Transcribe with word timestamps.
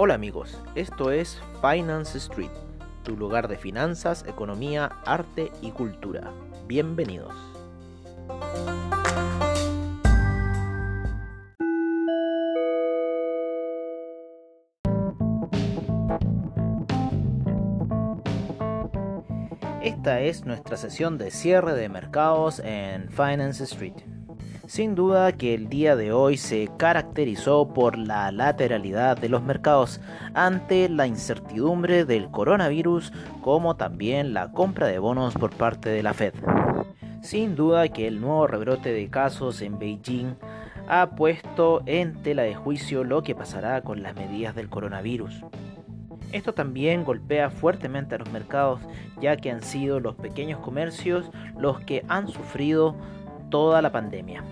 Hola 0.00 0.14
amigos, 0.14 0.56
esto 0.76 1.10
es 1.10 1.42
Finance 1.60 2.18
Street, 2.18 2.52
tu 3.02 3.16
lugar 3.16 3.48
de 3.48 3.56
finanzas, 3.56 4.24
economía, 4.28 4.92
arte 5.04 5.50
y 5.60 5.72
cultura. 5.72 6.30
Bienvenidos. 6.68 7.34
Esta 19.82 20.20
es 20.20 20.44
nuestra 20.44 20.76
sesión 20.76 21.18
de 21.18 21.32
cierre 21.32 21.74
de 21.74 21.88
mercados 21.88 22.60
en 22.60 23.10
Finance 23.10 23.64
Street. 23.64 24.17
Sin 24.68 24.94
duda 24.94 25.32
que 25.32 25.54
el 25.54 25.70
día 25.70 25.96
de 25.96 26.12
hoy 26.12 26.36
se 26.36 26.68
caracterizó 26.76 27.72
por 27.72 27.96
la 27.96 28.30
lateralidad 28.30 29.16
de 29.16 29.30
los 29.30 29.42
mercados 29.42 29.98
ante 30.34 30.90
la 30.90 31.06
incertidumbre 31.06 32.04
del 32.04 32.30
coronavirus 32.30 33.10
como 33.40 33.76
también 33.76 34.34
la 34.34 34.52
compra 34.52 34.86
de 34.86 34.98
bonos 34.98 35.32
por 35.32 35.56
parte 35.56 35.88
de 35.88 36.02
la 36.02 36.12
Fed. 36.12 36.34
Sin 37.22 37.56
duda 37.56 37.88
que 37.88 38.06
el 38.06 38.20
nuevo 38.20 38.46
rebrote 38.46 38.92
de 38.92 39.08
casos 39.08 39.62
en 39.62 39.78
Beijing 39.78 40.34
ha 40.86 41.12
puesto 41.16 41.82
en 41.86 42.22
tela 42.22 42.42
de 42.42 42.54
juicio 42.54 43.04
lo 43.04 43.22
que 43.22 43.34
pasará 43.34 43.80
con 43.80 44.02
las 44.02 44.16
medidas 44.16 44.54
del 44.54 44.68
coronavirus. 44.68 45.46
Esto 46.30 46.52
también 46.52 47.04
golpea 47.04 47.48
fuertemente 47.48 48.16
a 48.16 48.18
los 48.18 48.30
mercados 48.32 48.82
ya 49.18 49.38
que 49.38 49.50
han 49.50 49.62
sido 49.62 49.98
los 49.98 50.14
pequeños 50.16 50.60
comercios 50.60 51.30
los 51.56 51.80
que 51.80 52.04
han 52.08 52.28
sufrido 52.28 52.94
toda 53.48 53.80
la 53.80 53.90
pandemia 53.90 54.44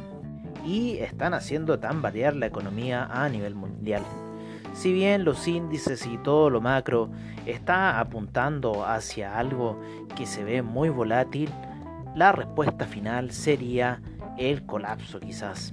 y 0.66 0.98
están 0.98 1.32
haciendo 1.32 1.78
tan 1.78 2.02
variar 2.02 2.34
la 2.34 2.46
economía 2.46 3.04
a 3.04 3.28
nivel 3.28 3.54
mundial. 3.54 4.02
Si 4.74 4.92
bien 4.92 5.24
los 5.24 5.46
índices 5.48 6.04
y 6.06 6.18
todo 6.18 6.50
lo 6.50 6.60
macro 6.60 7.08
está 7.46 7.98
apuntando 8.00 8.84
hacia 8.84 9.38
algo 9.38 9.80
que 10.16 10.26
se 10.26 10.44
ve 10.44 10.60
muy 10.60 10.90
volátil, 10.90 11.50
la 12.14 12.32
respuesta 12.32 12.84
final 12.84 13.30
sería 13.30 14.02
el 14.36 14.66
colapso 14.66 15.20
quizás, 15.20 15.72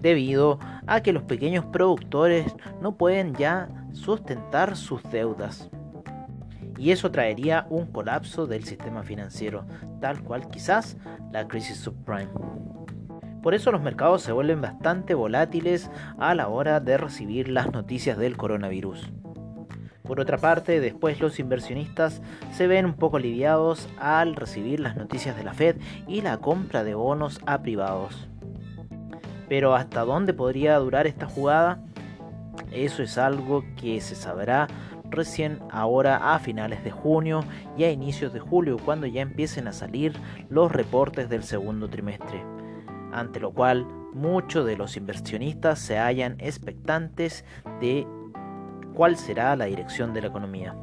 debido 0.00 0.58
a 0.86 1.00
que 1.00 1.12
los 1.12 1.22
pequeños 1.22 1.64
productores 1.66 2.54
no 2.82 2.96
pueden 2.96 3.34
ya 3.34 3.68
sustentar 3.92 4.76
sus 4.76 5.02
deudas. 5.04 5.70
Y 6.76 6.90
eso 6.90 7.10
traería 7.10 7.66
un 7.70 7.86
colapso 7.86 8.46
del 8.46 8.64
sistema 8.64 9.04
financiero, 9.04 9.64
tal 10.00 10.22
cual 10.22 10.48
quizás 10.48 10.96
la 11.32 11.46
crisis 11.46 11.78
subprime. 11.78 12.28
Por 13.44 13.52
eso 13.52 13.70
los 13.70 13.82
mercados 13.82 14.22
se 14.22 14.32
vuelven 14.32 14.62
bastante 14.62 15.12
volátiles 15.12 15.90
a 16.18 16.34
la 16.34 16.48
hora 16.48 16.80
de 16.80 16.96
recibir 16.96 17.50
las 17.50 17.70
noticias 17.70 18.16
del 18.16 18.38
coronavirus. 18.38 19.12
Por 20.02 20.18
otra 20.18 20.38
parte, 20.38 20.80
después 20.80 21.20
los 21.20 21.38
inversionistas 21.38 22.22
se 22.52 22.66
ven 22.66 22.86
un 22.86 22.94
poco 22.94 23.18
aliviados 23.18 23.86
al 23.98 24.34
recibir 24.34 24.80
las 24.80 24.96
noticias 24.96 25.36
de 25.36 25.44
la 25.44 25.52
Fed 25.52 25.76
y 26.08 26.22
la 26.22 26.38
compra 26.38 26.84
de 26.84 26.94
bonos 26.94 27.38
a 27.44 27.60
privados. 27.60 28.30
Pero 29.46 29.74
¿hasta 29.74 30.06
dónde 30.06 30.32
podría 30.32 30.78
durar 30.78 31.06
esta 31.06 31.26
jugada? 31.26 31.84
Eso 32.72 33.02
es 33.02 33.18
algo 33.18 33.62
que 33.76 34.00
se 34.00 34.14
sabrá 34.14 34.68
recién 35.10 35.58
ahora 35.70 36.32
a 36.32 36.38
finales 36.38 36.82
de 36.82 36.92
junio 36.92 37.44
y 37.76 37.84
a 37.84 37.90
inicios 37.90 38.32
de 38.32 38.40
julio 38.40 38.78
cuando 38.82 39.06
ya 39.06 39.20
empiecen 39.20 39.68
a 39.68 39.74
salir 39.74 40.14
los 40.48 40.72
reportes 40.72 41.28
del 41.28 41.42
segundo 41.42 41.90
trimestre 41.90 42.53
ante 43.14 43.40
lo 43.40 43.52
cual 43.52 43.86
muchos 44.12 44.66
de 44.66 44.76
los 44.76 44.96
inversionistas 44.96 45.78
se 45.78 45.98
hallan 45.98 46.36
expectantes 46.38 47.44
de 47.80 48.06
cuál 48.94 49.16
será 49.16 49.56
la 49.56 49.66
dirección 49.66 50.12
de 50.14 50.22
la 50.22 50.28
economía. 50.28 50.74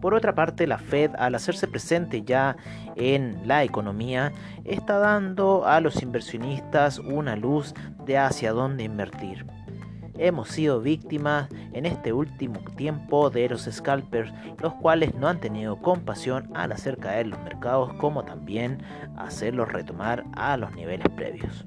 Por 0.00 0.14
otra 0.14 0.34
parte, 0.34 0.66
la 0.66 0.78
Fed, 0.78 1.12
al 1.18 1.34
hacerse 1.34 1.66
presente 1.66 2.22
ya 2.22 2.56
en 2.96 3.48
la 3.48 3.64
economía, 3.64 4.32
está 4.64 4.98
dando 4.98 5.66
a 5.66 5.80
los 5.80 6.02
inversionistas 6.02 6.98
una 6.98 7.34
luz 7.34 7.74
de 8.04 8.18
hacia 8.18 8.52
dónde 8.52 8.84
invertir. 8.84 9.46
Hemos 10.18 10.48
sido 10.48 10.80
víctimas 10.80 11.48
en 11.72 11.84
este 11.84 12.12
último 12.12 12.60
tiempo 12.76 13.28
de 13.28 13.50
los 13.50 13.68
scalpers, 13.70 14.32
los 14.62 14.72
cuales 14.74 15.14
no 15.14 15.28
han 15.28 15.40
tenido 15.40 15.76
compasión 15.82 16.50
al 16.54 16.72
hacer 16.72 16.96
caer 16.96 17.26
los 17.26 17.38
mercados, 17.40 17.92
como 17.94 18.24
también 18.24 18.82
hacerlos 19.16 19.70
retomar 19.70 20.24
a 20.32 20.56
los 20.56 20.74
niveles 20.74 21.06
previos. 21.10 21.66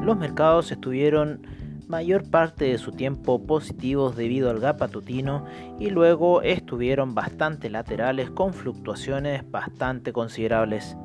Los 0.00 0.16
mercados 0.16 0.70
estuvieron 0.70 1.42
mayor 1.88 2.30
parte 2.30 2.66
de 2.66 2.78
su 2.78 2.92
tiempo 2.92 3.46
positivos 3.46 4.14
debido 4.16 4.50
al 4.50 4.60
gap 4.60 4.78
patutino 4.78 5.46
y 5.80 5.90
luego 5.90 6.42
estuvieron 6.42 7.14
bastante 7.14 7.70
laterales 7.70 8.30
con 8.30 8.52
fluctuaciones 8.52 9.50
bastante 9.50 10.12
considerables. 10.12 10.96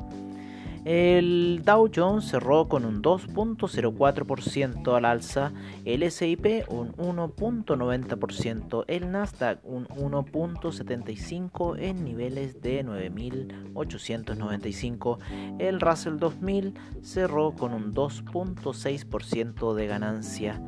El 0.86 1.62
Dow 1.64 1.90
Jones 1.94 2.26
cerró 2.26 2.68
con 2.68 2.84
un 2.84 3.02
2.04% 3.02 4.98
al 4.98 5.06
alza, 5.06 5.54
el 5.86 6.12
SIP 6.12 6.66
un 6.68 6.92
1.90%, 6.98 8.84
el 8.88 9.10
Nasdaq 9.10 9.60
un 9.64 9.88
1.75% 9.88 11.80
en 11.80 12.04
niveles 12.04 12.62
de 12.62 12.84
9.895, 12.84 15.20
el 15.60 15.80
Russell 15.80 16.18
2000 16.18 16.74
cerró 17.02 17.52
con 17.52 17.74
un 17.74 17.94
2.6% 17.94 19.74
de 19.74 19.88
ganancia. 19.88 20.62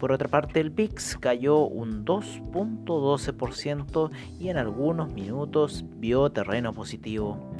Por 0.00 0.10
otra 0.10 0.26
parte, 0.28 0.58
el 0.58 0.70
VIX 0.70 1.18
cayó 1.18 1.60
un 1.60 2.04
2.12% 2.04 4.10
y 4.40 4.48
en 4.48 4.56
algunos 4.56 5.12
minutos 5.12 5.84
vio 5.98 6.30
terreno 6.30 6.72
positivo. 6.72 7.53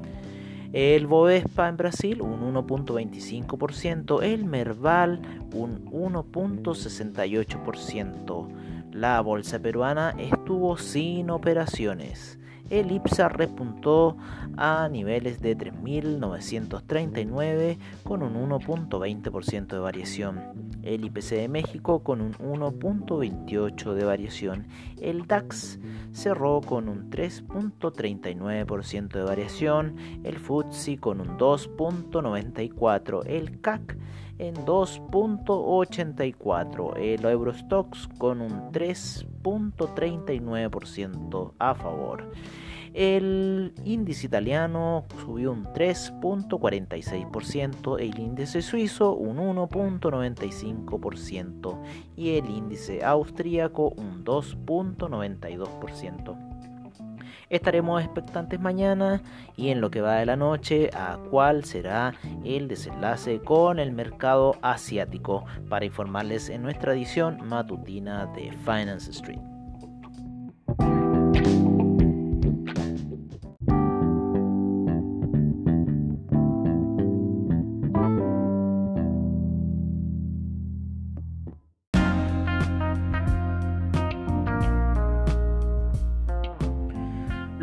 El 0.75 1.07
Bovespa 1.07 1.69
en 1.69 1.77
Brasil 1.77 2.21
un 2.21 2.53
1.25%, 2.53 4.25
el 4.25 4.45
Merval 4.45 5.21
un 5.55 5.85
1.68%. 5.85 8.49
La 8.91 9.21
bolsa 9.21 9.61
peruana 9.61 10.17
estuvo 10.19 10.77
sin 10.77 11.31
operaciones 11.31 12.41
el 12.70 12.92
IPSA 12.92 13.28
repuntó 13.28 14.16
a 14.56 14.88
niveles 14.88 15.41
de 15.41 15.54
3.939 15.56 17.78
con 18.04 18.22
un 18.22 18.34
1.20% 18.48 19.66
de 19.66 19.78
variación. 19.78 20.41
El 20.82 21.04
IPC 21.04 21.30
de 21.30 21.48
México 21.48 22.02
con 22.02 22.20
un 22.20 22.34
1.28% 22.34 23.94
de 23.94 24.04
variación. 24.04 24.66
El 25.00 25.26
DAX 25.26 25.78
cerró 26.12 26.60
con 26.60 26.88
un 26.88 27.10
3.39% 27.10 29.08
de 29.08 29.22
variación. 29.22 29.96
El 30.25 30.38
FTSE 30.38 30.98
con 30.98 31.20
un 31.20 31.38
2.94%. 31.38 33.22
El 33.26 33.60
CAC 33.60 33.96
en 34.38 34.54
2.84, 34.56 36.96
el 36.96 37.25
Eurostox 37.25 38.08
con 38.19 38.41
un 38.41 38.72
3.39% 39.44 41.53
a 41.59 41.75
favor. 41.75 42.31
El 42.94 43.75
índice 43.84 44.27
italiano 44.27 45.05
subió 45.25 45.53
un 45.53 45.65
3.46%, 45.65 48.00
el 48.00 48.19
índice 48.21 48.62
suizo 48.62 49.15
un 49.15 49.37
1.95% 49.38 51.82
y 52.17 52.37
el 52.37 52.49
índice 52.49 53.05
austríaco 53.05 53.88
un 53.96 54.25
2.92%. 54.25 56.54
Estaremos 57.50 58.02
expectantes 58.02 58.61
mañana 58.61 59.23
y 59.56 59.70
en 59.70 59.81
lo 59.81 59.91
que 59.91 60.00
va 60.00 60.17
de 60.17 60.26
la 60.26 60.37
noche 60.37 60.91
a 60.94 61.19
cuál 61.31 61.64
será 61.64 62.14
el 62.44 62.69
desenlace 62.69 63.41
con 63.41 63.79
el 63.79 63.93
mercado 63.93 64.56
asiático 64.62 65.44
para 65.69 65.85
informarles 65.85 66.49
en 66.49 66.62
nuestra 66.62 66.94
edición 66.94 67.46
matutina 67.46 68.26
de 68.35 68.52
Finance 68.64 69.11
Street. 69.11 69.54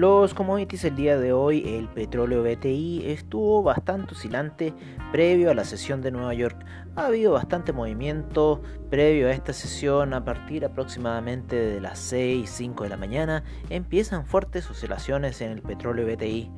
Los 0.01 0.33
commodities 0.33 0.83
el 0.85 0.95
día 0.95 1.19
de 1.19 1.31
hoy, 1.31 1.77
el 1.77 1.87
petróleo 1.87 2.41
BTI 2.41 3.11
estuvo 3.11 3.61
bastante 3.61 4.15
oscilante 4.15 4.73
previo 5.11 5.51
a 5.51 5.53
la 5.53 5.63
sesión 5.63 6.01
de 6.01 6.09
Nueva 6.09 6.33
York. 6.33 6.57
Ha 6.95 7.05
habido 7.05 7.33
bastante 7.33 7.71
movimiento 7.71 8.63
previo 8.89 9.27
a 9.27 9.31
esta 9.31 9.53
sesión 9.53 10.15
a 10.15 10.25
partir 10.25 10.65
aproximadamente 10.65 11.55
de 11.55 11.79
las 11.79 11.99
6, 11.99 12.49
5 12.49 12.85
de 12.85 12.89
la 12.89 12.97
mañana. 12.97 13.43
Empiezan 13.69 14.25
fuertes 14.25 14.67
oscilaciones 14.71 15.39
en 15.41 15.51
el 15.51 15.61
petróleo 15.61 16.07
BTI 16.07 16.49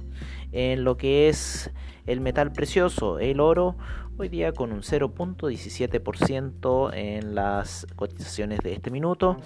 En 0.51 0.83
lo 0.83 0.97
que 0.97 1.29
es 1.29 1.71
el 2.05 2.21
metal 2.21 2.51
precioso, 2.51 3.17
el 3.19 3.39
oro, 3.39 3.77
hoy 4.17 4.29
día 4.29 4.53
con 4.53 4.71
un 4.71 4.81
0.17% 4.81 6.91
en 6.93 7.35
las 7.35 7.85
cotizaciones 7.95 8.59
de 8.59 8.73
este 8.73 8.89
minuto 8.91 9.37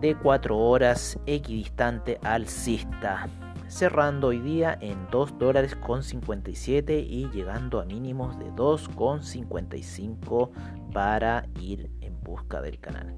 de 0.00 0.14
4 0.16 0.56
horas 0.56 1.18
equidistante 1.26 2.18
alcista 2.22 3.28
cerrando 3.68 4.28
hoy 4.28 4.40
día 4.40 4.78
en 4.80 5.08
2 5.10 5.38
dólares 5.38 5.74
con 5.76 6.02
57 6.02 6.98
y 6.98 7.28
llegando 7.30 7.80
a 7.80 7.84
mínimos 7.84 8.38
de 8.38 8.50
2,55 8.52 10.50
para 10.92 11.46
ir 11.60 11.90
en 12.00 12.20
busca 12.22 12.62
del 12.62 12.78
canal. 12.78 13.16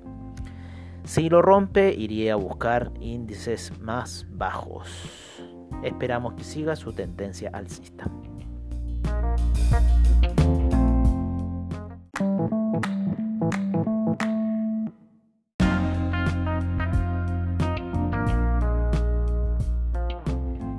Si 1.09 1.29
lo 1.31 1.41
rompe, 1.41 1.95
iría 1.95 2.35
a 2.35 2.37
buscar 2.37 2.93
índices 3.01 3.73
más 3.81 4.27
bajos. 4.29 4.87
Esperamos 5.83 6.35
que 6.35 6.45
siga 6.45 6.77
su 6.77 6.93
tendencia 6.93 7.49
alcista. 7.55 8.11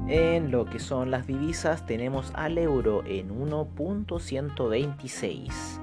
En 0.08 0.52
lo 0.52 0.66
que 0.66 0.78
son 0.78 1.10
las 1.10 1.26
divisas 1.26 1.88
tenemos 1.88 2.32
al 2.36 2.60
euro 2.60 3.04
en 3.08 3.30
1.126 3.30 5.79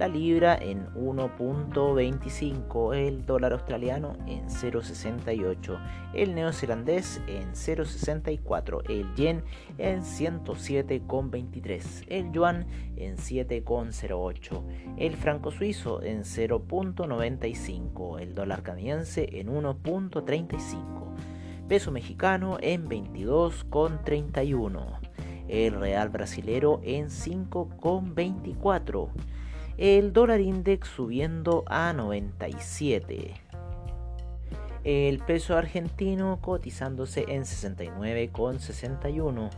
la 0.00 0.08
libra 0.08 0.56
en 0.56 0.88
1.25, 0.94 2.96
el 2.96 3.24
dólar 3.26 3.52
australiano 3.52 4.16
en 4.26 4.48
0.68, 4.48 5.78
el 6.14 6.34
neozelandés 6.34 7.20
en 7.26 7.52
0.64, 7.52 8.82
el 8.88 9.14
yen 9.14 9.44
en 9.76 10.00
107.23, 10.00 12.06
el 12.08 12.32
yuan 12.32 12.66
en 12.96 13.18
7.08, 13.18 14.62
el 14.96 15.16
franco 15.16 15.50
suizo 15.50 16.02
en 16.02 16.22
0.95, 16.22 18.20
el 18.20 18.34
dólar 18.34 18.62
canadiense 18.62 19.28
en 19.38 19.48
1.35, 19.48 21.14
peso 21.68 21.90
mexicano 21.90 22.56
en 22.62 22.88
22.31, 22.88 24.98
el 25.48 25.74
real 25.74 26.08
brasilero 26.08 26.80
en 26.84 27.08
5.24, 27.08 29.10
el 29.80 30.12
dólar 30.12 30.40
index 30.42 30.88
subiendo 30.88 31.64
a 31.66 31.92
97. 31.94 33.32
El 34.84 35.18
peso 35.20 35.56
argentino 35.56 36.38
cotizándose 36.42 37.24
en 37.28 37.44
69,61. 37.44 39.48